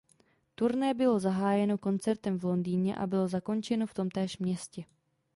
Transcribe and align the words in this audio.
Turné 0.55 0.93
bylo 0.93 1.19
zahájeno 1.19 1.77
koncertem 1.77 2.39
v 2.39 2.43
Londýně 2.43 2.95
a 2.95 3.07
bylo 3.07 3.27
zakončeno 3.27 3.85
v 3.87 3.93
tomtéž 3.93 4.37
městě. 4.37 4.83